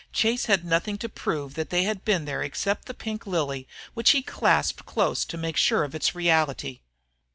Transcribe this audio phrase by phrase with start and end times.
[0.11, 4.09] Chase had nothing to prove that they had been there except the pink lily which
[4.09, 6.79] he clasped close to make sure of its reality.